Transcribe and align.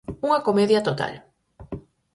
Unha 0.27 0.43
comedia 0.47 0.85
total. 0.89 1.13